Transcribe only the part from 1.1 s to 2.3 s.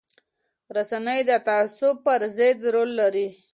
د تعصب پر